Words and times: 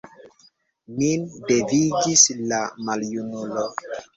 Min 1.01 1.27
devigis 1.51 2.25
la 2.53 2.65
maljunulo. 2.89 3.71